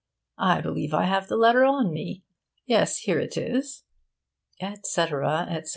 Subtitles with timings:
[0.39, 2.23] I believe I have the letter on me.
[2.65, 3.83] Yes, here it is,'
[4.59, 5.69] etc., etc.!